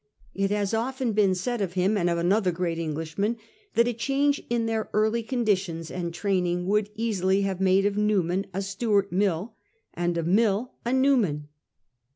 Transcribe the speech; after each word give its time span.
It 0.33 0.49
had 0.49 0.73
often 0.73 1.11
been 1.13 1.35
said 1.35 1.61
of 1.61 1.73
him 1.73 1.95
and 1.95 2.09
of 2.09 2.17
another 2.17 2.51
great 2.51 2.79
Englishman, 2.79 3.37
that 3.75 3.87
a 3.87 3.93
change 3.93 4.41
in 4.49 4.65
their 4.65 4.89
early 4.93 5.21
conditions 5.21 5.91
and 5.91 6.11
training 6.11 6.65
would 6.65 6.89
easily 6.95 7.43
have 7.43 7.61
made 7.61 7.85
of 7.85 7.95
Newman 7.97 8.47
a 8.51 8.63
Stuart 8.63 9.11
Mill, 9.11 9.55
and 9.93 10.17
of 10.17 10.25
Mill 10.25 10.73
a 10.87 10.91
Newman. 10.91 11.49